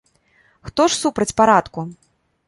Хто 0.69 0.87
ж 0.93 0.97
супраць 1.01 1.35
парадку?! 1.41 1.79